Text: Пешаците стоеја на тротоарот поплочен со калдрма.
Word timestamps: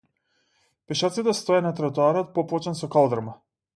Пешаците 0.91 1.35
стоеја 1.41 1.65
на 1.67 1.73
тротоарот 1.81 2.33
поплочен 2.39 2.81
со 2.81 2.91
калдрма. 2.97 3.37